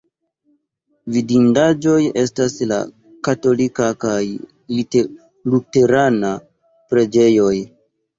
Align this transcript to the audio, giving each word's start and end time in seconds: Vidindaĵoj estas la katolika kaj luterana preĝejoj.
Vidindaĵoj 1.15 1.99
estas 2.21 2.55
la 2.71 2.79
katolika 3.27 3.89
kaj 4.05 4.21
luterana 4.77 6.33
preĝejoj. 6.95 7.53